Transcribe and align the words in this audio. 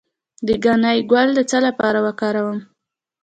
د 0.45 0.47
ګنی 0.63 0.97
ګل 1.11 1.29
د 1.35 1.39
څه 1.49 1.57
لپاره 1.67 1.99
وکاروم؟ 2.05 2.59